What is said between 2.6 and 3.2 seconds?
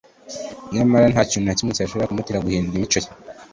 imico ye